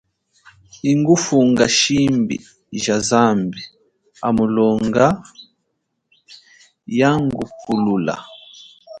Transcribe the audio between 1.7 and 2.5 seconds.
shimbi